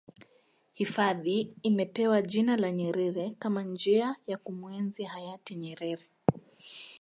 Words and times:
hifadhi 0.73 1.55
imepewa 1.63 2.21
jina 2.21 2.57
la 2.57 2.71
nyerere 2.71 3.35
Kama 3.39 3.63
njia 3.63 4.15
ya 4.27 4.37
kumuenzi 4.37 5.03
hayati 5.03 5.55
nyerere 5.55 6.03